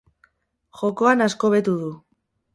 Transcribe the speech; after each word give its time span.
Jokoan 0.79 1.23
asko 1.27 1.51
hobetu 1.53 1.77
du. 1.85 1.93